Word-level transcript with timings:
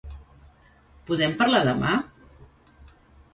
Podem 1.09 1.35
parlar 1.41 1.61
demà? 1.67 1.93